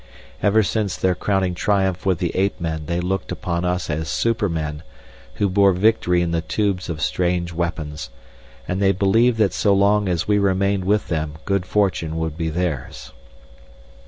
Ever 0.41 0.63
since 0.63 0.97
their 0.97 1.13
crowning 1.13 1.53
triumph 1.53 2.07
with 2.07 2.17
the 2.17 2.35
ape 2.35 2.59
men 2.59 2.87
they 2.87 2.99
looked 2.99 3.31
upon 3.31 3.63
us 3.63 3.87
as 3.87 4.09
supermen, 4.09 4.81
who 5.35 5.47
bore 5.47 5.73
victory 5.73 6.23
in 6.23 6.31
the 6.31 6.41
tubes 6.41 6.89
of 6.89 7.01
strange 7.03 7.53
weapons, 7.53 8.09
and 8.67 8.81
they 8.81 8.93
believed 8.93 9.37
that 9.37 9.53
so 9.53 9.75
long 9.75 10.09
as 10.09 10.27
we 10.27 10.39
remained 10.39 10.85
with 10.85 11.09
them 11.09 11.35
good 11.45 11.67
fortune 11.67 12.17
would 12.17 12.35
be 12.35 12.49
theirs. 12.49 13.13